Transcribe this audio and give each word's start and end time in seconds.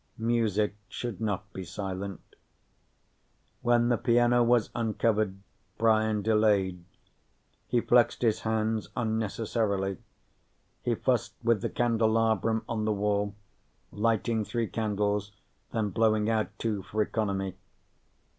Music 0.17 0.75
should 0.89 1.21
not 1.21 1.53
be 1.53 1.63
silent. 1.63 2.21
When 3.61 3.89
the 3.89 3.99
piano 3.99 4.43
was 4.43 4.71
uncovered, 4.73 5.37
Brian 5.77 6.23
delayed. 6.23 6.83
He 7.67 7.81
flexed 7.81 8.23
his 8.23 8.39
hands 8.39 8.89
unnecessarily. 8.95 9.99
He 10.81 10.95
fussed 10.95 11.35
with 11.43 11.61
the 11.61 11.69
candelabrum 11.69 12.63
on 12.67 12.85
the 12.85 12.91
wall, 12.91 13.35
lighting 13.91 14.43
three 14.43 14.65
candles, 14.65 15.33
then 15.71 15.91
blowing 15.91 16.31
out 16.31 16.47
two 16.57 16.81
for 16.81 17.03
economy. 17.03 17.53